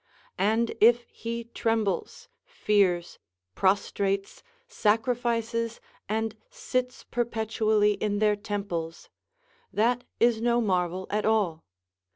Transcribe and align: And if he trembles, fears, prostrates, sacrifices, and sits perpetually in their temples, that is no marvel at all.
And 0.39 0.73
if 0.81 1.05
he 1.11 1.43
trembles, 1.53 2.27
fears, 2.47 3.19
prostrates, 3.53 4.41
sacrifices, 4.67 5.79
and 6.09 6.35
sits 6.49 7.03
perpetually 7.03 7.93
in 7.93 8.17
their 8.17 8.35
temples, 8.35 9.09
that 9.71 10.03
is 10.19 10.41
no 10.41 10.59
marvel 10.59 11.05
at 11.11 11.23
all. 11.23 11.65